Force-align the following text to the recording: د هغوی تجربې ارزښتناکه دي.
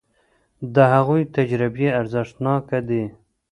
د 0.75 0.75
هغوی 0.93 1.23
تجربې 1.35 1.87
ارزښتناکه 1.99 2.77
دي. 2.89 3.03